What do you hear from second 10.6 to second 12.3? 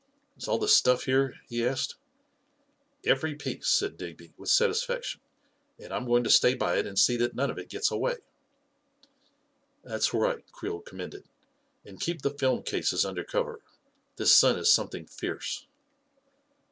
commended; "and keep